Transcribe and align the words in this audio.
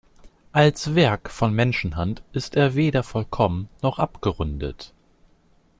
Als 0.51 0.95
Werk 0.95 1.29
von 1.29 1.53
Menschenhand 1.53 2.23
ist 2.33 2.55
er 2.55 2.73
weder 2.73 3.03
vollkommen 3.03 3.69
noch 3.83 3.99
abgerundet. 3.99 4.95